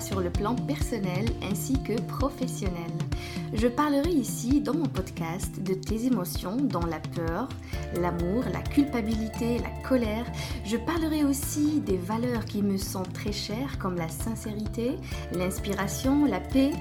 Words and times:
sur 0.00 0.20
le 0.20 0.30
plan 0.30 0.54
personnel 0.54 1.26
ainsi 1.42 1.82
que 1.82 1.98
professionnel. 2.02 3.07
Je 3.54 3.66
parlerai 3.66 4.10
ici 4.10 4.60
dans 4.60 4.74
mon 4.74 4.86
podcast 4.86 5.62
de 5.62 5.72
tes 5.72 6.04
émotions 6.04 6.56
dont 6.56 6.84
la 6.84 7.00
peur, 7.00 7.48
l'amour, 7.98 8.44
la 8.52 8.60
culpabilité, 8.60 9.58
la 9.58 9.88
colère. 9.88 10.26
Je 10.66 10.76
parlerai 10.76 11.24
aussi 11.24 11.80
des 11.80 11.96
valeurs 11.96 12.44
qui 12.44 12.62
me 12.62 12.76
sont 12.76 13.04
très 13.04 13.32
chères 13.32 13.78
comme 13.78 13.96
la 13.96 14.10
sincérité, 14.10 14.96
l'inspiration, 15.32 16.26
la 16.26 16.40
paix 16.40 16.72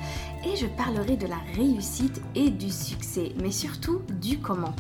et 0.46 0.58
je 0.58 0.68
parlerai 0.68 1.16
de 1.16 1.28
la 1.28 1.40
réussite 1.56 2.22
et 2.36 2.50
du 2.50 2.70
succès, 2.70 3.32
mais 3.42 3.52
surtout 3.52 4.02
du 4.20 4.40
comment. 4.40 4.76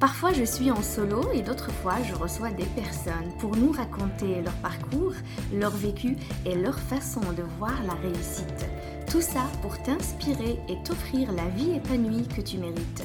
Parfois 0.00 0.32
je 0.32 0.44
suis 0.44 0.70
en 0.70 0.82
solo 0.82 1.20
et 1.34 1.42
d'autres 1.42 1.72
fois 1.72 1.96
je 2.08 2.14
reçois 2.14 2.50
des 2.52 2.66
personnes 2.66 3.32
pour 3.38 3.54
nous 3.54 3.72
raconter 3.72 4.40
leur 4.42 4.54
parcours, 4.54 5.12
leur 5.52 5.72
vécu 5.72 6.16
et 6.46 6.54
leur 6.54 6.78
façon 6.78 7.20
de 7.36 7.42
voir 7.58 7.74
la 7.84 7.94
réussite. 7.94 8.66
Tout 9.10 9.22
ça 9.22 9.46
pour 9.62 9.82
t'inspirer 9.82 10.60
et 10.68 10.76
t'offrir 10.84 11.32
la 11.32 11.48
vie 11.48 11.76
épanouie 11.76 12.28
que 12.28 12.42
tu 12.42 12.58
mérites. 12.58 13.02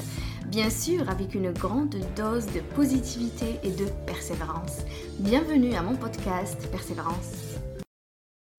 Bien 0.47 0.69
sûr 0.69 1.09
avec 1.09 1.33
une 1.33 1.53
grande 1.53 1.95
dose 2.17 2.45
de 2.47 2.59
positivité 2.75 3.57
et 3.63 3.71
de 3.71 3.85
persévérance. 4.05 4.79
Bienvenue 5.19 5.75
à 5.75 5.81
mon 5.81 5.95
podcast 5.95 6.69
Persévérance. 6.69 7.55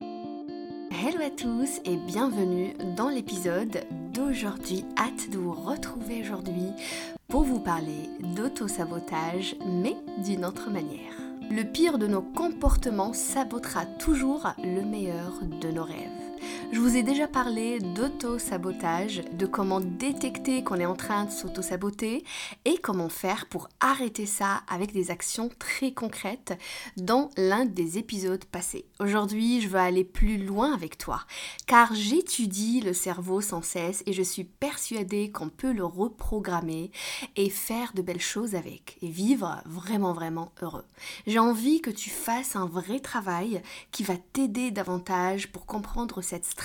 Hello 0.01 1.21
à 1.23 1.29
tous 1.29 1.81
et 1.85 1.97
bienvenue 1.97 2.73
dans 2.97 3.11
l'épisode 3.11 3.85
d'aujourd'hui. 4.15 4.87
Hâte 4.97 5.31
de 5.31 5.37
vous 5.37 5.53
retrouver 5.53 6.23
aujourd'hui 6.23 6.71
pour 7.29 7.43
vous 7.43 7.61
parler 7.61 8.09
d'auto-sabotage, 8.35 9.55
mais 9.67 9.97
d'une 10.25 10.47
autre 10.47 10.71
manière. 10.71 11.13
Le 11.51 11.63
pire 11.63 11.99
de 11.99 12.07
nos 12.07 12.23
comportements 12.23 13.13
sabotera 13.13 13.85
toujours 13.85 14.47
le 14.63 14.81
meilleur 14.81 15.43
de 15.61 15.71
nos 15.71 15.85
rêves. 15.85 16.24
Je 16.75 16.81
vous 16.81 16.97
ai 16.97 17.05
déjà 17.05 17.29
parlé 17.29 17.79
d'auto-sabotage, 17.79 19.23
de 19.33 19.47
comment 19.47 19.79
détecter 19.79 20.65
qu'on 20.65 20.81
est 20.81 20.87
en 20.87 20.97
train 20.97 21.27
de 21.27 21.31
s'auto-saboter 21.31 22.25
et 22.65 22.79
comment 22.79 23.09
faire 23.09 23.47
pour 23.47 23.69
arrêter 23.79 24.27
ça 24.27 24.65
avec 24.69 24.93
des 24.93 25.13
actions 25.13 25.51
très 25.61 25.93
concrètes 25.93 26.59
dans 26.97 27.31
l'un 27.37 27.65
des 27.65 27.97
épisodes 27.99 28.45
passés. 28.47 28.87
Aujourd'hui, 28.99 29.61
je 29.61 29.69
veux 29.69 29.79
aller 29.79 30.03
plus 30.03 30.37
loin 30.37 30.75
avec 30.75 30.99
toi 30.99 31.21
car 31.69 31.95
j'étudie 31.95 32.81
le 32.81 32.93
cerveau 32.93 33.41
sans 33.41 33.63
cesse 33.63 34.03
et 34.07 34.13
je 34.13 34.23
suis 34.23 34.43
persuadée 34.43 35.31
qu'on 35.31 35.51
peut 35.51 35.73
le 35.73 35.85
reprogrammer 35.85 36.91
et 37.37 37.51
faire 37.51 37.93
de 37.95 38.03
belles 38.03 38.21
choses 38.21 38.57
avec 38.57 38.99
et 39.01 39.09
vivre 39.09 39.63
vraiment 39.65 40.13
vraiment 40.13 40.51
heureux. 40.61 40.85
J'ai 41.29 41.39
envie 41.39 41.81
que 41.81 41.91
tu 41.91 42.11
fasses 42.11 42.57
un 42.57 42.67
vrai 42.67 42.99
travail 42.99 43.63
qui 43.93 44.03
va 44.03 44.17
t'aider 44.17 44.73
davantage 44.73 45.53
pour 45.53 45.67
comprendre 45.67 46.21
cette 46.21 46.45
stratégie 46.45 46.64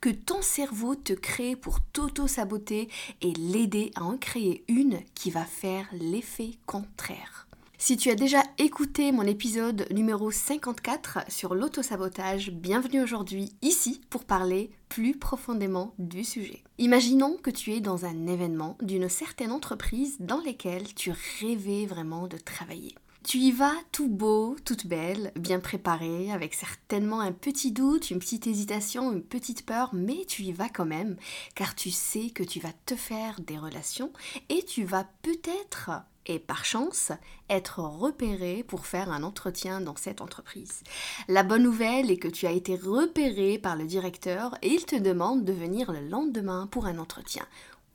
que 0.00 0.10
ton 0.10 0.42
cerveau 0.42 0.94
te 0.94 1.12
crée 1.12 1.56
pour 1.56 1.80
t'auto-saboter 1.80 2.88
et 3.20 3.32
l'aider 3.32 3.90
à 3.96 4.04
en 4.04 4.16
créer 4.16 4.64
une 4.68 5.00
qui 5.14 5.30
va 5.30 5.44
faire 5.44 5.86
l'effet 5.92 6.52
contraire. 6.66 7.46
Si 7.78 7.98
tu 7.98 8.10
as 8.10 8.14
déjà 8.14 8.42
écouté 8.56 9.12
mon 9.12 9.22
épisode 9.22 9.86
numéro 9.90 10.30
54 10.30 11.30
sur 11.30 11.54
l'auto-sabotage, 11.54 12.50
bienvenue 12.50 13.02
aujourd'hui 13.02 13.52
ici 13.60 14.00
pour 14.08 14.24
parler 14.24 14.70
plus 14.88 15.14
profondément 15.14 15.92
du 15.98 16.24
sujet. 16.24 16.62
Imaginons 16.78 17.36
que 17.36 17.50
tu 17.50 17.72
es 17.72 17.80
dans 17.80 18.06
un 18.06 18.26
événement 18.26 18.78
d'une 18.80 19.10
certaine 19.10 19.52
entreprise 19.52 20.16
dans 20.20 20.40
laquelle 20.40 20.94
tu 20.94 21.12
rêvais 21.40 21.84
vraiment 21.84 22.28
de 22.28 22.38
travailler. 22.38 22.94
Tu 23.26 23.38
y 23.38 23.50
vas 23.50 23.74
tout 23.90 24.06
beau, 24.06 24.54
toute 24.64 24.86
belle, 24.86 25.32
bien 25.34 25.58
préparée, 25.58 26.30
avec 26.30 26.54
certainement 26.54 27.18
un 27.18 27.32
petit 27.32 27.72
doute, 27.72 28.12
une 28.12 28.20
petite 28.20 28.46
hésitation, 28.46 29.10
une 29.10 29.24
petite 29.24 29.66
peur, 29.66 29.90
mais 29.92 30.24
tu 30.28 30.42
y 30.42 30.52
vas 30.52 30.68
quand 30.68 30.84
même, 30.84 31.16
car 31.56 31.74
tu 31.74 31.90
sais 31.90 32.30
que 32.30 32.44
tu 32.44 32.60
vas 32.60 32.72
te 32.86 32.94
faire 32.94 33.40
des 33.40 33.58
relations 33.58 34.12
et 34.48 34.62
tu 34.62 34.84
vas 34.84 35.08
peut-être 35.22 35.90
et 36.26 36.38
par 36.38 36.64
chance 36.64 37.10
être 37.50 37.80
repéré 37.80 38.62
pour 38.62 38.86
faire 38.86 39.10
un 39.10 39.24
entretien 39.24 39.80
dans 39.80 39.96
cette 39.96 40.20
entreprise. 40.20 40.84
La 41.26 41.42
bonne 41.42 41.64
nouvelle 41.64 42.12
est 42.12 42.18
que 42.18 42.28
tu 42.28 42.46
as 42.46 42.52
été 42.52 42.76
repéré 42.76 43.58
par 43.58 43.74
le 43.74 43.86
directeur 43.86 44.56
et 44.62 44.68
il 44.68 44.86
te 44.86 44.94
demande 44.94 45.44
de 45.44 45.52
venir 45.52 45.90
le 45.90 46.08
lendemain 46.08 46.68
pour 46.70 46.86
un 46.86 46.98
entretien. 46.98 47.44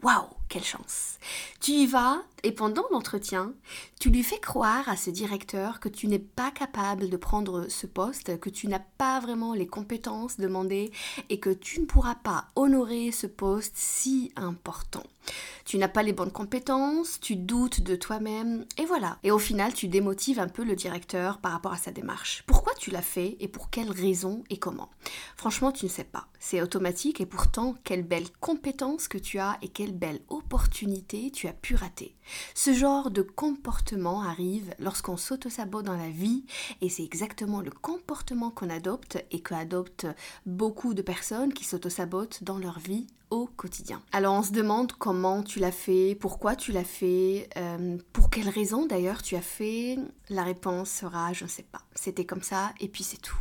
Waouh, 0.03 0.27
quelle 0.51 0.63
chance 0.65 1.17
Tu 1.61 1.71
y 1.71 1.85
vas 1.87 2.23
et 2.43 2.51
pendant 2.51 2.83
l'entretien, 2.91 3.53
tu 3.99 4.09
lui 4.09 4.21
fais 4.21 4.39
croire 4.39 4.89
à 4.89 4.97
ce 4.97 5.09
directeur 5.09 5.79
que 5.79 5.87
tu 5.87 6.07
n'es 6.07 6.19
pas 6.19 6.51
capable 6.51 7.09
de 7.09 7.17
prendre 7.17 7.67
ce 7.69 7.87
poste, 7.87 8.37
que 8.39 8.49
tu 8.49 8.67
n'as 8.67 8.81
pas 8.97 9.19
vraiment 9.19 9.53
les 9.53 9.67
compétences 9.67 10.37
demandées 10.37 10.91
et 11.29 11.39
que 11.39 11.51
tu 11.51 11.79
ne 11.79 11.85
pourras 11.85 12.15
pas 12.15 12.47
honorer 12.55 13.11
ce 13.11 13.27
poste 13.27 13.75
si 13.75 14.33
important. 14.35 15.03
Tu 15.65 15.77
n'as 15.77 15.87
pas 15.87 16.03
les 16.03 16.13
bonnes 16.13 16.31
compétences, 16.31 17.19
tu 17.19 17.35
doutes 17.35 17.81
de 17.81 17.95
toi-même 17.95 18.65
et 18.77 18.85
voilà. 18.85 19.19
Et 19.23 19.31
au 19.31 19.39
final, 19.39 19.73
tu 19.73 19.87
démotives 19.87 20.39
un 20.39 20.47
peu 20.47 20.63
le 20.63 20.75
directeur 20.75 21.37
par 21.37 21.51
rapport 21.51 21.73
à 21.73 21.77
sa 21.77 21.91
démarche. 21.91 22.43
Pourquoi 22.47 22.73
tu 22.73 22.91
l'as 22.91 23.01
fait 23.01 23.37
et 23.39 23.47
pour 23.47 23.69
quelles 23.69 23.91
raisons 23.91 24.43
et 24.49 24.57
comment? 24.57 24.89
Franchement, 25.37 25.71
tu 25.71 25.85
ne 25.85 25.91
sais 25.91 26.03
pas. 26.03 26.27
C'est 26.39 26.61
automatique 26.61 27.21
et 27.21 27.25
pourtant, 27.25 27.75
quelle 27.83 28.03
belle 28.03 28.29
compétence 28.39 29.07
que 29.07 29.19
tu 29.19 29.37
as 29.39 29.57
et 29.61 29.67
quelle 29.67 29.93
belle 29.93 30.21
tu 31.33 31.47
as 31.47 31.53
pu 31.53 31.75
rater. 31.75 32.15
Ce 32.55 32.73
genre 32.73 33.11
de 33.11 33.21
comportement 33.21 34.21
arrive 34.21 34.73
lorsqu'on 34.79 35.17
s'auto-sabote 35.17 35.85
dans 35.85 35.97
la 35.97 36.09
vie 36.09 36.43
et 36.81 36.89
c'est 36.89 37.03
exactement 37.03 37.61
le 37.61 37.71
comportement 37.71 38.51
qu'on 38.51 38.69
adopte 38.69 39.23
et 39.31 39.41
que 39.41 39.53
adoptent 39.53 40.07
beaucoup 40.45 40.93
de 40.93 41.01
personnes 41.01 41.53
qui 41.53 41.65
s'auto-sabotent 41.65 42.43
dans 42.43 42.57
leur 42.57 42.79
vie 42.79 43.07
au 43.29 43.47
quotidien. 43.47 44.01
Alors 44.11 44.33
on 44.33 44.43
se 44.43 44.51
demande 44.51 44.91
comment 44.91 45.41
tu 45.41 45.59
l'as 45.59 45.71
fait, 45.71 46.15
pourquoi 46.19 46.55
tu 46.55 46.71
l'as 46.73 46.83
fait, 46.83 47.49
euh, 47.57 47.97
pour 48.11 48.29
quelle 48.29 48.49
raison 48.49 48.85
d'ailleurs 48.85 49.23
tu 49.23 49.35
as 49.35 49.41
fait. 49.41 49.97
La 50.29 50.43
réponse 50.43 50.89
sera 50.89 51.31
je 51.31 51.45
ne 51.45 51.49
sais 51.49 51.63
pas. 51.63 51.81
C'était 51.95 52.25
comme 52.25 52.43
ça 52.43 52.73
et 52.79 52.89
puis 52.89 53.03
c'est 53.03 53.21
tout. 53.21 53.37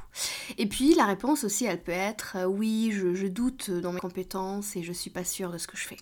Et 0.58 0.66
puis 0.66 0.94
la 0.94 1.06
réponse 1.06 1.44
aussi 1.44 1.64
elle 1.64 1.82
peut 1.82 1.90
être 1.90 2.36
euh, 2.36 2.44
oui 2.44 2.92
je, 2.92 3.26
doute 3.26 3.70
dans 3.70 3.92
mes 3.92 4.00
compétences 4.00 4.76
et 4.76 4.82
je 4.82 4.92
suis 4.92 5.10
pas 5.10 5.24
sûre 5.24 5.50
de 5.50 5.58
ce 5.58 5.66
que 5.66 5.76
je 5.76 5.86
fais. 5.86 5.98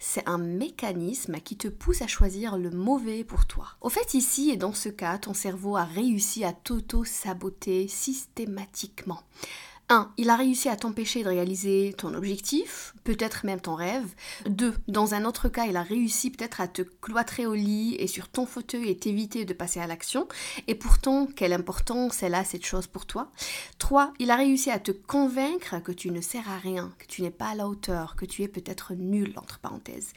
C'est 0.00 0.28
un 0.28 0.38
mécanisme 0.38 1.36
qui 1.40 1.56
te 1.56 1.68
pousse 1.68 2.02
à 2.02 2.06
choisir 2.06 2.56
le 2.56 2.70
mauvais 2.70 3.24
pour 3.24 3.46
toi. 3.46 3.68
Au 3.80 3.88
fait, 3.88 4.14
ici 4.14 4.50
et 4.50 4.56
dans 4.56 4.72
ce 4.72 4.88
cas, 4.88 5.18
ton 5.18 5.34
cerveau 5.34 5.76
a 5.76 5.84
réussi 5.84 6.44
à 6.44 6.52
t'auto-saboter 6.52 7.88
systématiquement. 7.88 9.22
1. 9.88 10.12
Il 10.16 10.30
a 10.30 10.36
réussi 10.36 10.68
à 10.68 10.76
t'empêcher 10.76 11.22
de 11.22 11.28
réaliser 11.28 11.94
ton 11.96 12.14
objectif, 12.14 12.94
peut-être 13.06 13.46
même 13.46 13.60
ton 13.60 13.76
rêve. 13.76 14.14
2. 14.46 14.74
Dans 14.88 15.14
un 15.14 15.24
autre 15.24 15.48
cas, 15.48 15.66
il 15.66 15.76
a 15.76 15.82
réussi 15.84 16.32
peut-être 16.32 16.60
à 16.60 16.66
te 16.66 16.82
cloîtrer 16.82 17.46
au 17.46 17.54
lit 17.54 17.94
et 18.00 18.08
sur 18.08 18.28
ton 18.28 18.46
fauteuil 18.46 18.90
et 18.90 18.98
t'éviter 18.98 19.44
de 19.44 19.54
passer 19.54 19.78
à 19.78 19.86
l'action. 19.86 20.26
Et 20.66 20.74
pourtant, 20.74 21.26
quelle 21.26 21.52
importance 21.52 22.24
elle 22.24 22.34
a 22.34 22.42
cette 22.42 22.66
chose 22.66 22.88
pour 22.88 23.06
toi 23.06 23.30
3. 23.78 24.12
Il 24.18 24.32
a 24.32 24.36
réussi 24.36 24.72
à 24.72 24.80
te 24.80 24.90
convaincre 24.90 25.80
que 25.84 25.92
tu 25.92 26.10
ne 26.10 26.20
sers 26.20 26.50
à 26.50 26.58
rien, 26.58 26.92
que 26.98 27.06
tu 27.06 27.22
n'es 27.22 27.30
pas 27.30 27.50
à 27.50 27.54
la 27.54 27.68
hauteur, 27.68 28.16
que 28.16 28.24
tu 28.24 28.42
es 28.42 28.48
peut-être 28.48 28.94
nul, 28.94 29.32
entre 29.36 29.60
parenthèses. 29.60 30.12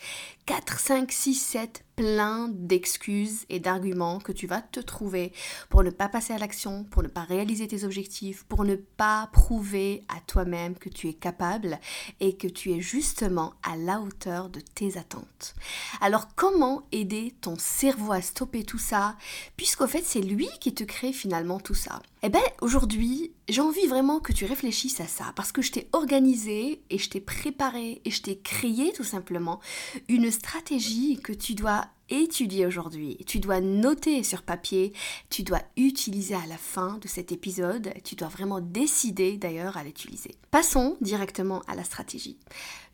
4, 0.48 0.80
5, 0.80 1.12
6, 1.12 1.36
7, 1.36 1.86
plein 2.00 2.48
d'excuses 2.54 3.46
et 3.50 3.60
d'arguments 3.60 4.20
que 4.20 4.32
tu 4.32 4.48
vas 4.48 4.62
te 4.62 4.80
trouver 4.80 5.34
pour 5.70 5.84
ne 5.84 5.90
pas 5.90 6.08
passer 6.08 6.32
à 6.32 6.38
l'action, 6.38 6.86
pour 6.86 7.04
ne 7.04 7.10
pas 7.10 7.24
réaliser 7.24 7.68
tes 7.68 7.84
objectifs, 7.84 8.46
pour 8.46 8.64
ne 8.64 8.76
pas 8.76 9.30
prouver 9.34 10.06
à 10.08 10.22
toi-même 10.22 10.76
que 10.76 10.88
tu 10.88 11.10
es 11.10 11.14
capable 11.14 11.78
et 12.22 12.38
que 12.38 12.48
tu 12.48 12.72
es 12.72 12.79
justement 12.82 13.54
à 13.64 13.76
la 13.76 14.00
hauteur 14.00 14.50
de 14.50 14.60
tes 14.60 14.98
attentes. 14.98 15.56
Alors 16.02 16.28
comment 16.36 16.84
aider 16.92 17.34
ton 17.42 17.58
cerveau 17.58 18.12
à 18.12 18.22
stopper 18.22 18.64
tout 18.64 18.78
ça? 18.78 19.16
Puisqu'au 19.58 19.88
fait 19.88 20.04
c'est 20.04 20.22
lui 20.22 20.50
qui 20.60 20.74
te 20.74 20.84
crée 20.84 21.14
finalement 21.14 21.60
tout 21.60 21.76
ça 21.76 22.02
Eh 22.22 22.28
bien 22.28 22.42
aujourd'hui 22.62 23.32
j'ai 23.48 23.62
envie 23.62 23.88
vraiment 23.88 24.20
que 24.20 24.34
tu 24.34 24.44
réfléchisses 24.44 25.00
à 25.00 25.08
ça 25.08 25.32
parce 25.38 25.54
que 25.54 25.62
je 25.62 25.72
t'ai 25.72 25.88
organisé 25.94 26.82
et 26.90 26.98
je 26.98 27.10
t'ai 27.10 27.22
préparé 27.22 28.02
et 28.04 28.12
je 28.12 28.22
t'ai 28.22 28.38
créé 28.38 28.92
tout 28.92 29.06
simplement 29.06 29.62
une 30.10 30.30
stratégie 30.30 31.20
que 31.24 31.32
tu 31.32 31.56
dois 31.56 31.88
étudier 32.10 32.66
aujourd'hui, 32.66 33.18
tu 33.26 33.40
dois 33.40 33.62
noter 33.62 34.24
sur 34.24 34.42
papier, 34.42 34.94
tu 35.30 35.44
dois 35.44 35.62
utiliser 35.78 36.36
à 36.36 36.46
la 36.48 36.58
fin 36.58 36.98
de 36.98 37.08
cet 37.08 37.32
épisode, 37.32 37.94
tu 38.04 38.16
dois 38.16 38.28
vraiment 38.28 38.60
décider 38.60 39.38
d'ailleurs 39.38 39.78
à 39.78 39.84
l'utiliser. 39.84 40.36
Passons 40.52 40.98
directement 41.02 41.62
à 41.68 41.76
la 41.76 41.84
stratégie. 41.84 42.38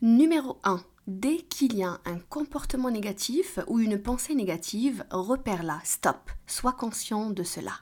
Numéro 0.02 0.60
1. 0.66 0.84
Dès 1.08 1.38
qu'il 1.38 1.76
y 1.76 1.84
a 1.84 2.00
un 2.06 2.18
comportement 2.18 2.90
négatif 2.90 3.60
ou 3.68 3.80
une 3.80 4.02
pensée 4.02 4.34
négative, 4.34 5.06
repère-la, 5.12 5.80
stop, 5.84 6.32
sois 6.48 6.72
conscient 6.72 7.30
de 7.30 7.44
cela. 7.44 7.74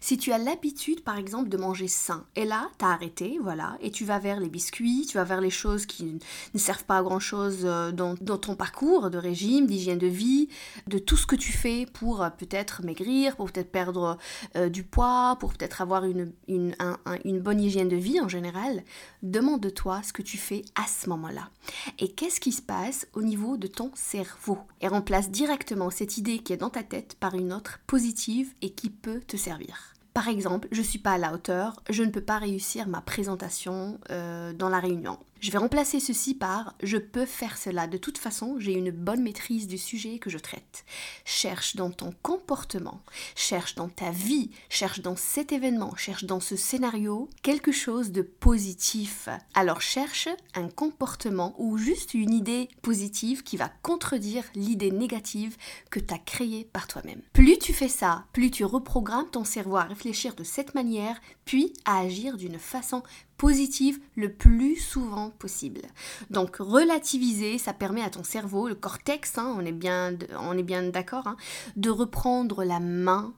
Si 0.00 0.18
tu 0.18 0.32
as 0.32 0.38
l'habitude 0.38 1.04
par 1.04 1.16
exemple 1.16 1.48
de 1.48 1.56
manger 1.56 1.86
sain, 1.86 2.26
et 2.34 2.44
là 2.44 2.70
tu 2.80 2.84
as 2.84 2.88
arrêté, 2.88 3.38
voilà, 3.40 3.78
et 3.80 3.92
tu 3.92 4.04
vas 4.04 4.18
vers 4.18 4.40
les 4.40 4.48
biscuits, 4.48 5.06
tu 5.08 5.16
vas 5.16 5.22
vers 5.22 5.40
les 5.40 5.50
choses 5.50 5.86
qui 5.86 6.18
ne 6.54 6.58
servent 6.58 6.84
pas 6.84 6.98
à 6.98 7.02
grand 7.04 7.20
chose 7.20 7.60
euh, 7.62 7.92
dans, 7.92 8.16
ton 8.16 8.56
parcours 8.56 9.10
de 9.10 9.18
régime, 9.18 9.66
d'hygiène 9.66 9.98
de 9.98 10.08
vie, 10.08 10.48
de 10.88 10.98
tout 10.98 11.16
ce 11.16 11.26
que 11.26 11.36
tu 11.36 11.52
fais 11.52 11.86
pour 11.86 12.20
euh, 12.20 12.30
peut-être 12.30 12.82
maigrir, 12.82 13.36
pour 13.36 13.52
peut-être 13.52 13.70
perdre 13.70 14.18
euh, 14.56 14.68
du 14.68 14.82
poids, 14.82 15.36
pour 15.38 15.52
peut-être 15.52 15.82
avoir 15.82 16.04
une, 16.04 16.32
une, 16.48 16.74
bonne 17.40 17.60
hygiène 17.60 17.88
de 17.88 17.96
vie 17.96 18.20
en 18.20 18.28
général, 18.28 18.82
demande-toi 19.22 20.02
ce 20.02 20.12
que 20.12 20.22
tu 20.22 20.36
fais 20.36 20.62
à 20.74 20.86
ce 20.88 21.08
moment-là. 21.10 21.48
Et 22.00 22.08
qu'est-ce 22.08 22.40
qui 22.40 22.50
se 22.50 22.62
au 23.12 23.22
niveau 23.22 23.56
de 23.56 23.66
ton 23.66 23.90
cerveau 23.94 24.58
et 24.80 24.88
remplace 24.88 25.30
directement 25.30 25.90
cette 25.90 26.18
idée 26.18 26.38
qui 26.38 26.52
est 26.52 26.58
dans 26.58 26.70
ta 26.70 26.82
tête 26.82 27.16
par 27.18 27.34
une 27.34 27.52
autre 27.52 27.80
positive 27.86 28.52
et 28.62 28.70
qui 28.70 28.90
peut 28.90 29.20
te 29.20 29.36
servir. 29.36 29.94
Par 30.14 30.28
exemple, 30.28 30.68
je 30.72 30.80
ne 30.80 30.86
suis 30.86 30.98
pas 30.98 31.12
à 31.12 31.18
la 31.18 31.32
hauteur, 31.32 31.82
je 31.88 32.02
ne 32.02 32.10
peux 32.10 32.22
pas 32.22 32.38
réussir 32.38 32.86
ma 32.86 33.00
présentation 33.00 33.98
euh, 34.10 34.52
dans 34.52 34.68
la 34.68 34.78
réunion. 34.78 35.18
Je 35.42 35.50
vais 35.50 35.58
remplacer 35.58 35.98
ceci 35.98 36.34
par 36.36 36.76
je 36.84 36.96
peux 36.96 37.26
faire 37.26 37.58
cela. 37.58 37.88
De 37.88 37.96
toute 37.96 38.16
façon, 38.16 38.60
j'ai 38.60 38.74
une 38.74 38.92
bonne 38.92 39.24
maîtrise 39.24 39.66
du 39.66 39.76
sujet 39.76 40.20
que 40.20 40.30
je 40.30 40.38
traite. 40.38 40.84
Cherche 41.24 41.74
dans 41.74 41.90
ton 41.90 42.14
comportement, 42.22 43.02
cherche 43.34 43.74
dans 43.74 43.88
ta 43.88 44.12
vie, 44.12 44.52
cherche 44.68 45.00
dans 45.00 45.16
cet 45.16 45.50
événement, 45.50 45.96
cherche 45.96 46.26
dans 46.26 46.38
ce 46.38 46.54
scénario 46.54 47.28
quelque 47.42 47.72
chose 47.72 48.12
de 48.12 48.22
positif. 48.22 49.28
Alors 49.52 49.80
cherche 49.80 50.28
un 50.54 50.68
comportement 50.68 51.56
ou 51.58 51.76
juste 51.76 52.14
une 52.14 52.32
idée 52.32 52.68
positive 52.80 53.42
qui 53.42 53.56
va 53.56 53.68
contredire 53.82 54.44
l'idée 54.54 54.92
négative 54.92 55.56
que 55.90 55.98
tu 55.98 56.14
as 56.14 56.18
créée 56.18 56.68
par 56.72 56.86
toi-même. 56.86 57.20
Plus 57.32 57.58
tu 57.58 57.72
fais 57.72 57.88
ça, 57.88 58.26
plus 58.32 58.52
tu 58.52 58.64
reprogrammes 58.64 59.30
ton 59.32 59.42
cerveau 59.42 59.78
à 59.78 59.82
réfléchir 59.82 60.36
de 60.36 60.44
cette 60.44 60.76
manière, 60.76 61.20
puis 61.44 61.72
à 61.84 61.98
agir 61.98 62.36
d'une 62.36 62.60
façon 62.60 63.02
le 64.16 64.32
plus 64.32 64.76
souvent 64.76 65.30
possible. 65.30 65.82
Donc 66.30 66.56
relativiser, 66.56 67.58
ça 67.58 67.72
permet 67.72 68.02
à 68.02 68.10
ton 68.10 68.22
cerveau, 68.22 68.68
le 68.68 68.74
cortex, 68.74 69.38
hein, 69.38 69.54
on 69.58 69.64
est 69.64 69.72
bien, 69.72 70.16
on 70.38 70.56
est 70.56 70.62
bien 70.62 70.82
d'accord, 70.84 71.26
hein, 71.26 71.36
de 71.76 71.90
reprendre 71.90 72.64
la 72.64 72.80
main 72.80 73.34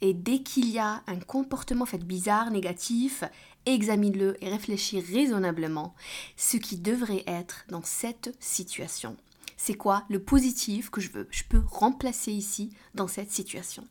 et 0.00 0.14
dès 0.14 0.40
qu'il 0.40 0.70
y 0.70 0.78
a 0.78 1.02
un 1.06 1.18
comportement 1.18 1.86
fait 1.86 2.04
bizarre, 2.04 2.50
négatif, 2.50 3.24
examine-le 3.66 4.42
et 4.42 4.48
réfléchis 4.48 5.00
raisonnablement 5.00 5.94
ce 6.36 6.56
qui 6.56 6.76
devrait 6.76 7.24
être 7.26 7.64
dans 7.68 7.82
cette 7.82 8.34
situation 8.38 9.16
c'est 9.68 9.74
quoi 9.74 10.04
le 10.08 10.18
positif 10.18 10.88
que 10.88 11.02
je 11.02 11.12
veux, 11.12 11.28
je 11.30 11.42
peux 11.46 11.60
remplacer 11.70 12.32
ici 12.32 12.72
dans 12.94 13.06
cette 13.06 13.30
situation. 13.30 13.86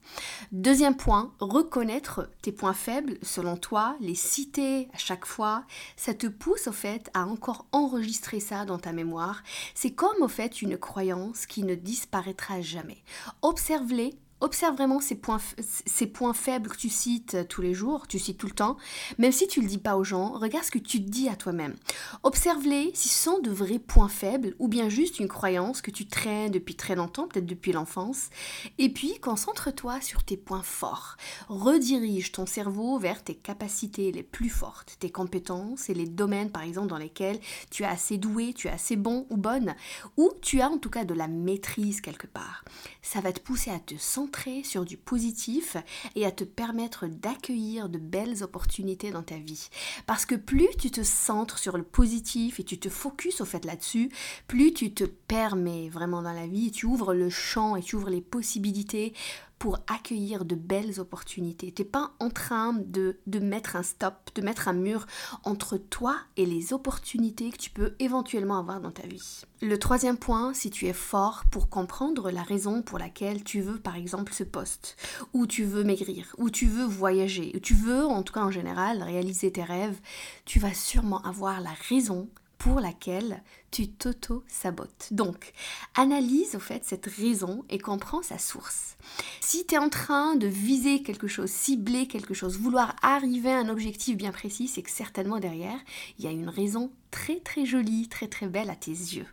Deuxième 0.51 0.97
point, 0.97 1.31
reconnaître 1.39 2.31
tes 2.41 2.51
points 2.51 2.74
faibles 2.74 3.19
selon 3.21 3.57
toi, 3.57 3.95
les 4.00 4.15
citer 4.15 4.89
à 4.95 4.97
chaque 4.97 5.27
fois, 5.27 5.65
ça 5.95 6.15
te 6.15 6.25
pousse 6.25 6.65
au 6.65 6.71
fait 6.71 7.12
à 7.13 7.27
encore 7.27 7.68
enregistrer 7.71 8.39
ça 8.39 8.65
dans 8.65 8.79
ta 8.79 8.91
mémoire. 8.91 9.44
C'est 9.75 9.91
comme 9.91 10.24
au 10.24 10.27
fait 10.27 10.63
une 10.63 10.79
croyance 10.79 11.45
qui 11.45 11.62
ne 11.62 11.75
disparaîtra 11.75 12.59
jamais. 12.62 13.03
Observe-les 13.44 14.18
Observe 14.39 14.75
vraiment 14.75 15.00
ces 15.00 15.16
points, 15.16 15.39
ces 15.88 16.06
points 16.06 16.36
faibles 16.36 16.69
que 16.69 16.78
tu 16.78 16.89
cites 16.89 17.34
euh, 17.34 17.44
tous 17.44 17.63
les 17.63 17.74
jours, 17.74 18.07
tu 18.07 18.19
cites 18.19 18.38
tout 18.38 18.45
le 18.45 18.54
temps, 18.54 18.78
même 19.18 19.31
si 19.31 19.48
tu 19.48 19.60
ne 19.60 19.66
le 19.66 19.69
dis 19.69 19.80
pas 19.80 19.98
aux 19.98 20.04
gens, 20.04 20.38
regarde 20.38 20.63
ce 20.63 20.69
que 20.69 20.78
tu 20.78 21.00
dis 21.00 21.28
à 21.28 21.36
toi-même. 21.36 21.75
Observe-les 22.22 22.92
si 22.94 23.10
ce 23.10 23.24
sont 23.24 23.39
de 23.39 23.50
vrais 23.50 23.80
points 23.80 24.07
faibles 24.07 24.54
ou 24.60 24.68
bien 24.68 24.89
juste 24.89 25.19
une 25.19 25.28
croyance 25.28 25.81
que 25.81 25.89
tu 25.89 26.06
traînes 26.06 26.51
depuis 26.51 26.75
très 26.75 26.94
longtemps, 26.94 27.28
peut-être 27.28 27.48
depuis 27.48 27.72
l'enfance. 27.72 28.30
Et 28.78 28.89
puis, 28.89 29.18
concentre-toi 29.19 30.01
sur 30.01 30.24
tes 30.24 30.38
points 30.38 30.62
forts. 30.62 31.18
Redirige 31.50 32.31
ton 32.31 32.45
cerveau 32.45 33.00
vers 33.00 33.24
tes 33.24 33.36
capacités 33.36 34.12
les 34.12 34.24
plus 34.24 34.50
fortes, 34.50 34.98
tes 35.00 35.10
compétences 35.10 35.90
et 35.90 35.95
les 35.95 36.07
domaines, 36.07 36.51
par 36.51 36.62
exemple, 36.62 36.90
dans 36.90 36.98
lesquels 36.98 37.40
tu 37.72 37.83
es 37.83 37.88
assez 37.88 38.19
doué, 38.19 38.54
tu 38.54 38.68
es 38.68 38.72
assez 38.72 38.98
bon 38.98 39.25
ou 39.31 39.38
bonne, 39.38 39.74
ou 40.16 40.31
tu 40.44 40.62
as 40.62 40.69
en 40.69 40.78
tout 40.78 40.92
cas 40.92 41.06
de 41.06 41.16
la 41.16 41.28
maîtrise 41.28 42.01
quelque 42.01 42.28
part. 42.28 42.63
Ça 43.01 43.19
va 43.19 43.33
te 43.33 43.40
pousser 43.40 43.72
à 43.72 43.80
te 43.80 43.95
sentir 43.98 44.26
sur 44.63 44.85
du 44.85 44.97
positif 44.97 45.77
et 46.15 46.25
à 46.25 46.31
te 46.31 46.44
permettre 46.44 47.07
d'accueillir 47.07 47.89
de 47.89 47.97
belles 47.97 48.44
opportunités 48.44 49.12
dans 49.12 49.24
ta 49.24 49.38
vie. 49.38 49.69
Parce 50.06 50.25
que 50.25 50.35
plus 50.35 50.69
tu 50.79 50.91
te 50.91 51.03
centres 51.03 51.57
sur 51.57 51.77
le 51.77 51.83
positif 51.83 52.59
et 52.59 52.63
tu 52.63 52.77
te 52.77 52.89
focuses 52.89 53.41
au 53.41 53.45
fait 53.45 53.65
là-dessus, 53.65 54.09
plus 54.47 54.74
tu 54.74 54.94
te 54.94 55.03
permets 55.03 55.89
vraiment 55.89 56.21
dans 56.21 56.33
la 56.33 56.47
vie, 56.47 56.71
tu 56.71 56.85
ouvres 56.85 57.13
le 57.13 57.29
champ 57.29 57.75
et 57.75 57.81
tu 57.81 57.95
ouvres 57.95 58.09
les 58.09 58.21
possibilités 58.21 59.13
pour 59.59 59.80
accueillir 59.88 60.45
de 60.45 60.56
belles 60.56 61.00
opportunités. 61.00 61.71
Tu 61.71 61.81
n'es 61.81 61.88
pas 61.88 62.12
en 62.19 62.30
train 62.30 62.74
de, 62.74 63.18
de, 63.27 63.39
mettre 63.39 63.75
un 63.75 63.83
stop, 63.83 64.30
de 64.36 64.42
mettre 64.42 64.68
un 64.68 64.74
mur 64.74 65.06
entre 65.44 65.77
toi 65.77 66.18
et 66.36 66.45
les 66.45 66.74
opportunités 66.74 67.50
que 67.50 67.57
tu 67.57 67.69
peux 67.69 67.95
éventuellement 68.00 68.59
avoir 68.59 68.80
dans 68.80 68.92
ta 68.92 69.07
vie. 69.07 69.42
Le 69.62 69.80
troisième 69.80 70.18
point, 70.18 70.54
si 70.54 70.69
tu 70.69 70.86
es 70.86 70.94
fort 70.94 71.44
pour 71.50 71.69
comprendre 71.69 72.30
la 72.30 72.44
raison 72.44 72.81
pour 72.81 73.00
laquelle 73.00 73.44
tu 73.44 73.62
veux 73.62 73.80
par 73.80 73.95
exemple 73.95 74.33
ce 74.33 74.44
poste, 74.44 74.95
ou 75.33 75.48
tu 75.48 75.63
veux 75.63 75.83
maigrir, 75.83 76.36
ou 76.38 76.50
tu 76.50 76.68
veux 76.68 76.86
voyager, 76.86 77.51
ou 77.56 77.59
tu 77.59 77.74
veux 77.74 78.06
en 78.06 78.21
tout 78.24 78.33
cas 78.33 78.44
en 78.44 78.51
général 78.51 79.01
réaliser 79.01 79.51
tes 79.51 79.63
rêves, 79.63 80.00
tu 80.45 80.59
vas 80.59 80.74
sûrement 80.74 81.24
avoir 81.24 81.62
la 81.62 81.74
raison 81.89 82.30
pour 82.57 82.80
laquelle 82.80 83.44
tu 83.71 83.88
t'auto-sabotes. 83.89 85.09
Donc, 85.12 85.54
analyse 85.95 86.56
au 86.56 86.59
fait 86.59 86.83
cette 86.86 87.06
raison 87.06 87.65
et 87.69 87.77
comprends 87.77 88.21
sa 88.21 88.38
source. 88.38 88.98
Si 89.42 89.65
tu 89.65 89.75
es 89.75 89.77
en 89.77 89.89
train 89.89 90.36
de 90.36 90.48
viser 90.48 91.04
quelque 91.04 91.27
chose, 91.27 91.50
cibler 91.50 92.07
quelque 92.07 92.33
chose, 92.33 92.57
vouloir 92.57 92.95
arriver 93.01 93.51
à 93.51 93.59
un 93.59 93.69
objectif 93.69 94.18
bien 94.18 94.31
précis, 94.31 94.68
c'est 94.68 94.81
que 94.81 94.89
certainement 94.89 95.39
derrière, 95.39 95.80
il 96.18 96.25
y 96.25 96.27
a 96.27 96.31
une 96.31 96.50
raison 96.50 96.92
très 97.12 97.39
très 97.39 97.65
jolie, 97.65 98.07
très 98.07 98.27
très 98.27 98.48
belle 98.48 98.69
à 98.69 98.75
tes 98.75 98.92
yeux. 98.92 99.27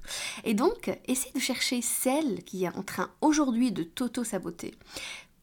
Et 0.44 0.54
donc, 0.54 0.90
essaie 1.06 1.32
de 1.34 1.40
chercher 1.40 1.82
celle 1.82 2.44
qui 2.44 2.64
est 2.64 2.76
en 2.76 2.82
train 2.82 3.10
aujourd'hui 3.20 3.72
de 3.72 3.82
t'auto-saboter. 3.82 4.74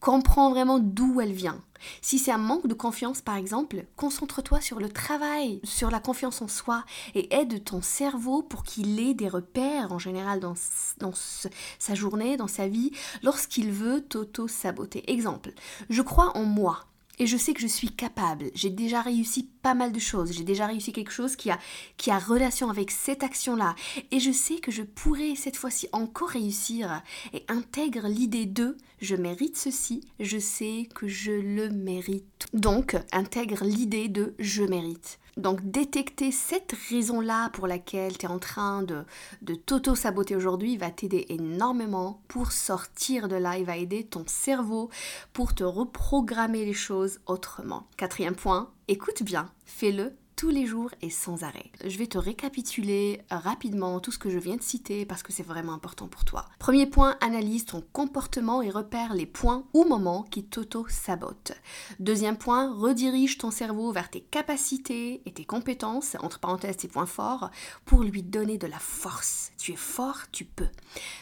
Comprends 0.02 0.50
vraiment 0.50 0.80
d'où 0.80 1.20
elle 1.20 1.32
vient. 1.32 1.62
Si 2.00 2.18
c'est 2.18 2.32
un 2.32 2.38
manque 2.38 2.66
de 2.66 2.74
confiance, 2.74 3.22
par 3.22 3.36
exemple, 3.36 3.84
concentre-toi 3.94 4.60
sur 4.60 4.80
le 4.80 4.88
travail, 4.88 5.60
sur 5.62 5.92
la 5.92 6.00
confiance 6.00 6.42
en 6.42 6.48
soi 6.48 6.84
et 7.14 7.32
aide 7.32 7.62
ton 7.62 7.82
cerveau 7.82 8.42
pour 8.42 8.64
qu'il 8.64 8.98
ait 8.98 9.14
des 9.14 9.28
repères 9.28 9.92
en 9.92 10.00
général 10.00 10.40
dans, 10.40 10.54
dans 10.98 11.12
sa 11.14 11.94
journée, 11.94 12.36
dans 12.36 12.48
sa 12.48 12.66
vie, 12.66 12.90
lorsqu'il 13.22 13.70
veut 13.70 14.00
t'auto-saboter. 14.00 15.08
Exemple, 15.08 15.52
je 15.88 16.02
crois 16.02 16.36
en 16.36 16.42
moi 16.42 16.80
et 17.18 17.26
je 17.26 17.36
sais 17.36 17.52
que 17.52 17.60
je 17.60 17.66
suis 17.66 17.90
capable. 17.90 18.50
J'ai 18.54 18.70
déjà 18.70 19.02
réussi 19.02 19.48
pas 19.62 19.74
mal 19.74 19.92
de 19.92 19.98
choses. 19.98 20.32
J'ai 20.32 20.44
déjà 20.44 20.66
réussi 20.66 20.92
quelque 20.92 21.12
chose 21.12 21.36
qui 21.36 21.50
a, 21.50 21.58
qui 21.96 22.10
a 22.10 22.18
relation 22.18 22.70
avec 22.70 22.90
cette 22.90 23.22
action-là. 23.22 23.74
Et 24.10 24.20
je 24.20 24.32
sais 24.32 24.56
que 24.56 24.70
je 24.70 24.82
pourrais 24.82 25.34
cette 25.34 25.56
fois-ci 25.56 25.88
encore 25.92 26.30
réussir 26.30 27.02
et 27.32 27.44
intègre 27.48 28.08
l'idée 28.08 28.46
de 28.46 28.76
je 29.00 29.16
mérite 29.16 29.56
ceci, 29.56 30.00
je 30.20 30.38
sais 30.38 30.88
que 30.94 31.08
je 31.08 31.32
le 31.32 31.68
mérite. 31.70 32.46
Donc, 32.52 32.96
intègre 33.12 33.64
l'idée 33.64 34.08
de 34.08 34.34
je 34.38 34.62
mérite. 34.62 35.18
Donc 35.36 35.62
détecter 35.62 36.30
cette 36.30 36.74
raison-là 36.90 37.48
pour 37.50 37.66
laquelle 37.66 38.18
tu 38.18 38.26
es 38.26 38.28
en 38.28 38.38
train 38.38 38.82
de, 38.82 39.04
de 39.40 39.54
t'auto-saboter 39.54 40.36
aujourd'hui 40.36 40.76
va 40.76 40.90
t'aider 40.90 41.26
énormément 41.30 42.20
pour 42.28 42.52
sortir 42.52 43.28
de 43.28 43.36
là. 43.36 43.56
Il 43.58 43.64
va 43.64 43.76
aider 43.76 44.04
ton 44.04 44.24
cerveau 44.26 44.90
pour 45.32 45.54
te 45.54 45.64
reprogrammer 45.64 46.64
les 46.64 46.74
choses 46.74 47.20
autrement. 47.26 47.86
Quatrième 47.96 48.36
point, 48.36 48.70
écoute 48.88 49.22
bien, 49.22 49.50
fais-le 49.64 50.12
les 50.50 50.66
jours 50.66 50.90
et 51.00 51.10
sans 51.10 51.42
arrêt. 51.44 51.70
Je 51.84 51.98
vais 51.98 52.06
te 52.06 52.18
récapituler 52.18 53.20
rapidement 53.30 54.00
tout 54.00 54.12
ce 54.12 54.18
que 54.18 54.30
je 54.30 54.38
viens 54.38 54.56
de 54.56 54.62
citer 54.62 55.04
parce 55.04 55.22
que 55.22 55.32
c'est 55.32 55.42
vraiment 55.42 55.72
important 55.72 56.08
pour 56.08 56.24
toi. 56.24 56.46
Premier 56.58 56.86
point, 56.86 57.16
analyse 57.20 57.64
ton 57.64 57.82
comportement 57.92 58.62
et 58.62 58.70
repère 58.70 59.14
les 59.14 59.26
points 59.26 59.64
ou 59.74 59.84
moments 59.84 60.22
qui 60.22 60.44
t'auto-sabotent. 60.44 61.52
Deuxième 62.00 62.36
point, 62.36 62.72
redirige 62.74 63.38
ton 63.38 63.50
cerveau 63.50 63.92
vers 63.92 64.10
tes 64.10 64.20
capacités 64.20 65.22
et 65.26 65.32
tes 65.32 65.44
compétences, 65.44 66.16
entre 66.20 66.38
parenthèses 66.38 66.76
tes 66.76 66.88
points 66.88 67.06
forts, 67.06 67.50
pour 67.84 68.02
lui 68.02 68.22
donner 68.22 68.58
de 68.58 68.66
la 68.66 68.78
force. 68.78 69.52
Tu 69.58 69.72
es 69.72 69.76
fort, 69.76 70.22
tu 70.32 70.44
peux. 70.44 70.68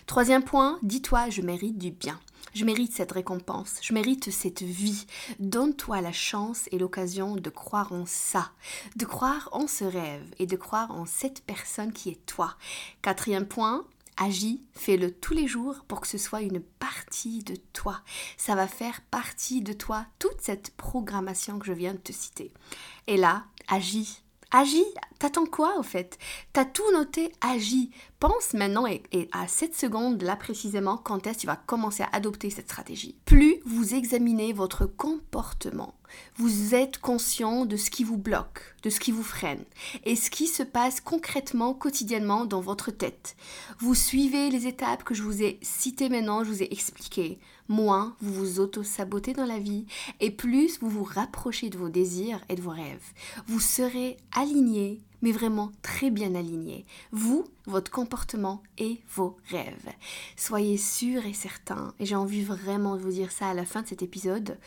Troisième 0.06 0.44
point, 0.44 0.78
dis-toi, 0.82 1.30
je 1.30 1.42
mérite 1.42 1.78
du 1.78 1.90
bien. 1.90 2.18
Je 2.52 2.64
mérite 2.64 2.92
cette 2.92 3.12
récompense, 3.12 3.78
je 3.80 3.94
mérite 3.94 4.30
cette 4.30 4.62
vie. 4.62 5.06
Donne-toi 5.38 6.00
la 6.00 6.12
chance 6.12 6.68
et 6.72 6.78
l'occasion 6.78 7.36
de 7.36 7.50
croire 7.50 7.92
en 7.92 8.06
ça, 8.06 8.50
de 8.96 9.04
croire 9.04 9.48
en 9.52 9.66
ce 9.66 9.84
rêve 9.84 10.26
et 10.38 10.46
de 10.46 10.56
croire 10.56 10.90
en 10.90 11.06
cette 11.06 11.42
personne 11.44 11.92
qui 11.92 12.10
est 12.10 12.26
toi. 12.26 12.56
Quatrième 13.02 13.46
point, 13.46 13.84
agis, 14.16 14.62
fais-le 14.72 15.12
tous 15.12 15.34
les 15.34 15.46
jours 15.46 15.84
pour 15.86 16.00
que 16.00 16.08
ce 16.08 16.18
soit 16.18 16.42
une 16.42 16.60
partie 16.60 17.42
de 17.44 17.54
toi. 17.72 18.00
Ça 18.36 18.54
va 18.54 18.66
faire 18.66 19.00
partie 19.10 19.62
de 19.62 19.72
toi, 19.72 20.06
toute 20.18 20.40
cette 20.40 20.70
programmation 20.76 21.58
que 21.58 21.66
je 21.66 21.72
viens 21.72 21.94
de 21.94 21.98
te 21.98 22.12
citer. 22.12 22.52
Et 23.06 23.16
là, 23.16 23.44
agis, 23.68 24.22
Agis, 24.52 24.84
t'attends 25.20 25.46
quoi 25.46 25.78
au 25.78 25.84
fait? 25.84 26.18
T'as 26.52 26.64
tout 26.64 26.90
noté, 26.92 27.30
agis. 27.40 27.92
Pense 28.18 28.52
maintenant 28.52 28.84
et, 28.84 29.02
à 29.30 29.46
cette 29.46 29.76
seconde 29.76 30.22
là 30.22 30.34
précisément 30.34 30.96
quand 30.96 31.24
est-ce 31.26 31.36
que 31.36 31.40
tu 31.42 31.46
vas 31.46 31.54
commencer 31.54 32.02
à 32.02 32.08
adopter 32.12 32.50
cette 32.50 32.66
stratégie. 32.66 33.16
Plus 33.26 33.60
vous 33.64 33.94
examinez 33.94 34.52
votre 34.52 34.86
comportement, 34.86 35.94
vous 36.36 36.74
êtes 36.74 36.98
conscient 36.98 37.64
de 37.66 37.76
ce 37.76 37.90
qui 37.90 38.04
vous 38.04 38.16
bloque, 38.16 38.74
de 38.82 38.90
ce 38.90 39.00
qui 39.00 39.12
vous 39.12 39.22
freine 39.22 39.64
et 40.04 40.16
ce 40.16 40.30
qui 40.30 40.46
se 40.46 40.62
passe 40.62 41.00
concrètement, 41.00 41.74
quotidiennement 41.74 42.44
dans 42.44 42.60
votre 42.60 42.90
tête. 42.90 43.36
Vous 43.78 43.94
suivez 43.94 44.50
les 44.50 44.66
étapes 44.66 45.04
que 45.04 45.14
je 45.14 45.22
vous 45.22 45.42
ai 45.42 45.58
citées 45.62 46.08
maintenant, 46.08 46.44
je 46.44 46.50
vous 46.50 46.62
ai 46.62 46.72
expliquées. 46.72 47.38
Moins 47.68 48.16
vous 48.20 48.32
vous 48.32 48.60
auto-sabotez 48.60 49.32
dans 49.32 49.46
la 49.46 49.58
vie 49.58 49.86
et 50.20 50.30
plus 50.30 50.80
vous 50.80 50.90
vous 50.90 51.04
rapprochez 51.04 51.70
de 51.70 51.78
vos 51.78 51.88
désirs 51.88 52.40
et 52.48 52.56
de 52.56 52.62
vos 52.62 52.70
rêves. 52.70 53.12
Vous 53.46 53.60
serez 53.60 54.16
aligné 54.32 55.00
mais 55.22 55.32
vraiment 55.32 55.72
très 55.82 56.10
bien 56.10 56.34
aligné. 56.34 56.86
Vous, 57.12 57.44
votre 57.66 57.90
comportement 57.90 58.62
et 58.78 59.00
vos 59.14 59.36
rêves. 59.48 59.92
Soyez 60.36 60.76
sûr 60.76 61.24
et 61.26 61.34
certain, 61.34 61.94
et 61.98 62.06
j'ai 62.06 62.16
envie 62.16 62.42
vraiment 62.42 62.96
de 62.96 63.02
vous 63.02 63.10
dire 63.10 63.32
ça 63.32 63.48
à 63.48 63.54
la 63.54 63.64
fin 63.64 63.82
de 63.82 63.88
cet 63.88 64.02
épisode, 64.02 64.58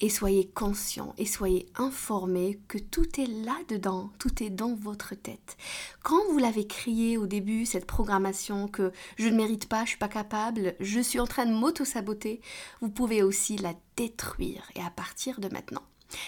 et 0.00 0.08
soyez 0.08 0.48
conscient 0.48 1.14
et 1.18 1.26
soyez 1.26 1.66
informé 1.76 2.58
que 2.68 2.78
tout 2.78 3.20
est 3.20 3.26
là-dedans, 3.26 4.10
tout 4.18 4.42
est 4.42 4.50
dans 4.50 4.74
votre 4.74 5.14
tête. 5.14 5.56
Quand 6.02 6.22
vous 6.30 6.38
l'avez 6.38 6.66
crié 6.66 7.16
au 7.16 7.26
début, 7.26 7.66
cette 7.66 7.86
programmation 7.86 8.68
que 8.68 8.92
je 9.16 9.28
ne 9.28 9.36
mérite 9.36 9.68
pas, 9.68 9.84
je 9.84 9.90
suis 9.90 9.98
pas 9.98 10.08
capable, 10.08 10.74
je 10.80 11.00
suis 11.00 11.20
en 11.20 11.26
train 11.26 11.46
de 11.46 11.52
m'auto-saboter, 11.52 12.40
vous 12.80 12.90
pouvez 12.90 13.22
aussi 13.22 13.56
la 13.56 13.74
détruire, 13.96 14.64
et 14.74 14.80
à 14.80 14.90
partir 14.90 15.40
de 15.40 15.48
maintenant. 15.48 15.82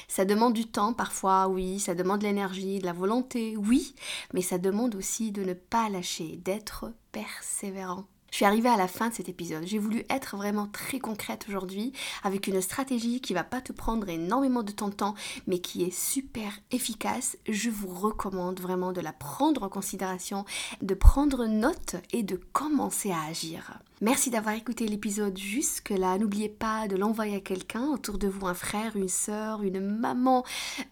Ça 0.09 0.25
demande 0.25 0.55
du 0.55 0.67
temps 0.67 0.93
parfois, 0.93 1.49
oui, 1.49 1.81
ça 1.81 1.95
demande 1.95 2.21
de 2.21 2.27
l'énergie, 2.27 2.79
de 2.79 2.87
la 2.87 2.93
volonté, 2.93 3.57
oui, 3.57 3.95
mais 4.33 4.43
ça 4.43 4.59
demande 4.59 4.95
aussi 4.95 5.33
de 5.33 5.45
ne 5.45 5.55
pas 5.55 5.89
lâcher, 5.89 6.37
d'être 6.45 6.93
persévérant. 7.13 8.05
Je 8.35 8.39
suis 8.39 8.47
arrivée 8.47 8.69
à 8.69 8.77
la 8.77 8.89
fin 8.89 9.11
de 9.11 9.15
cet 9.15 9.29
épisode. 9.29 9.65
J'ai 9.65 9.79
voulu 9.79 10.05
être 10.11 10.37
vraiment 10.37 10.67
très 10.67 10.99
concrète 10.99 11.47
aujourd'hui 11.49 11.93
avec 12.25 12.49
une 12.49 12.61
stratégie 12.61 13.21
qui 13.21 13.33
va 13.33 13.45
pas 13.45 13.61
te 13.61 13.73
prendre 13.73 14.09
énormément 14.09 14.65
de 14.65 14.73
ton 14.73 14.91
temps 14.91 15.15
mais 15.47 15.61
qui 15.61 15.85
est 15.85 15.97
super 15.97 16.51
efficace. 16.73 17.39
Je 17.49 17.71
vous 17.71 17.87
recommande 17.87 18.59
vraiment 18.59 18.91
de 18.91 19.01
la 19.01 19.13
prendre 19.13 19.63
en 19.63 19.69
considération, 19.69 20.45
de 20.83 20.95
prendre 20.95 21.47
note 21.47 21.95
et 22.13 22.25
de 22.25 22.35
commencer 22.53 23.13
à 23.13 23.23
agir. 23.23 23.79
Merci 24.01 24.29
d'avoir 24.31 24.57
écouté 24.57 24.89
l'épisode 24.89 25.39
jusque-là. 25.39 26.19
N'oubliez 26.19 26.49
pas 26.49 26.89
de 26.89 26.97
l'envoyer 26.97 27.37
à 27.37 27.41
quelqu'un 27.41 27.87
autour 27.87 28.19
de 28.19 28.27
vous, 28.27 28.49
un 28.49 28.53
frère, 28.53 28.97
une 28.97 29.09
soeur, 29.09 29.63
une 29.63 29.79
maman, 29.79 30.45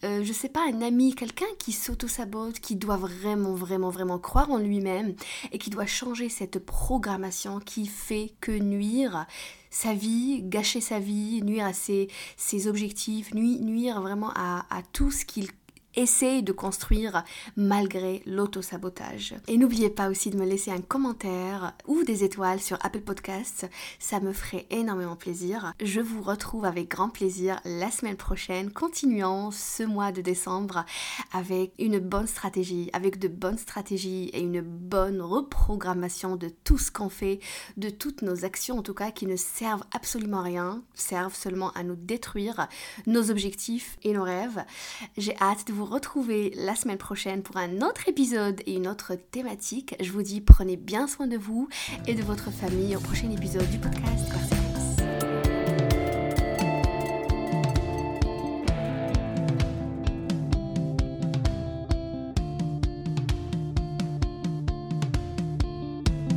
euh, 0.04 0.22
je 0.22 0.32
sais 0.32 0.48
pas, 0.48 0.60
un 0.72 0.80
ami, 0.80 1.12
quelqu'un 1.14 1.44
qui 1.58 1.72
s'auto-sabote, 1.72 2.60
qui 2.60 2.76
doit 2.76 2.96
vraiment, 2.96 3.54
vraiment, 3.54 3.90
vraiment 3.90 4.20
croire 4.20 4.50
en 4.52 4.58
lui-même 4.58 5.16
et 5.50 5.58
qui 5.58 5.68
doit 5.68 5.84
changer 5.84 6.28
cette 6.28 6.60
programmation 6.60 7.31
qui 7.64 7.86
fait 7.86 8.32
que 8.40 8.52
nuire 8.52 9.26
sa 9.70 9.94
vie, 9.94 10.42
gâcher 10.42 10.80
sa 10.80 10.98
vie, 10.98 11.42
nuire 11.42 11.66
à 11.66 11.72
ses, 11.72 12.08
objectifs, 12.66 13.34
nuire, 13.34 14.00
vraiment 14.00 14.30
à 14.34 14.82
tout 14.92 15.10
ce 15.10 15.24
qu'il 15.24 15.48
Essayez 15.94 16.40
de 16.40 16.52
construire 16.52 17.22
malgré 17.54 18.22
l'auto-sabotage. 18.24 19.34
Et 19.46 19.58
n'oubliez 19.58 19.90
pas 19.90 20.08
aussi 20.08 20.30
de 20.30 20.38
me 20.38 20.46
laisser 20.46 20.70
un 20.70 20.80
commentaire 20.80 21.74
ou 21.86 22.02
des 22.02 22.24
étoiles 22.24 22.60
sur 22.60 22.78
Apple 22.82 23.02
Podcasts, 23.02 23.68
ça 23.98 24.20
me 24.20 24.32
ferait 24.32 24.66
énormément 24.70 25.16
plaisir. 25.16 25.74
Je 25.82 26.00
vous 26.00 26.22
retrouve 26.22 26.64
avec 26.64 26.88
grand 26.88 27.10
plaisir 27.10 27.60
la 27.66 27.90
semaine 27.90 28.16
prochaine, 28.16 28.72
continuant 28.72 29.50
ce 29.50 29.82
mois 29.82 30.12
de 30.12 30.22
décembre 30.22 30.86
avec 31.30 31.72
une 31.78 31.98
bonne 31.98 32.26
stratégie, 32.26 32.88
avec 32.94 33.18
de 33.18 33.28
bonnes 33.28 33.58
stratégies 33.58 34.30
et 34.32 34.40
une 34.40 34.62
bonne 34.62 35.20
reprogrammation 35.20 36.36
de 36.36 36.48
tout 36.64 36.78
ce 36.78 36.90
qu'on 36.90 37.10
fait, 37.10 37.40
de 37.76 37.90
toutes 37.90 38.22
nos 38.22 38.46
actions 38.46 38.78
en 38.78 38.82
tout 38.82 38.94
cas 38.94 39.10
qui 39.10 39.26
ne 39.26 39.36
servent 39.36 39.84
absolument 39.92 40.38
à 40.38 40.44
rien, 40.44 40.82
servent 40.94 41.36
seulement 41.36 41.70
à 41.72 41.82
nous 41.82 41.96
détruire 41.96 42.68
nos 43.06 43.30
objectifs 43.30 43.98
et 44.02 44.14
nos 44.14 44.24
rêves. 44.24 44.64
J'ai 45.18 45.36
hâte 45.36 45.66
de 45.66 45.72
vous 45.74 45.81
retrouver 45.84 46.52
la 46.56 46.74
semaine 46.74 46.98
prochaine 46.98 47.42
pour 47.42 47.56
un 47.56 47.82
autre 47.82 48.08
épisode 48.08 48.60
et 48.66 48.74
une 48.74 48.88
autre 48.88 49.14
thématique. 49.30 49.94
Je 50.00 50.10
vous 50.12 50.22
dis 50.22 50.40
prenez 50.40 50.76
bien 50.76 51.06
soin 51.06 51.26
de 51.26 51.36
vous 51.36 51.68
et 52.06 52.14
de 52.14 52.22
votre 52.22 52.50
famille 52.50 52.96
au 52.96 53.00
prochain 53.00 53.30
épisode 53.30 53.68
du 53.70 53.78
podcast. 53.78 54.61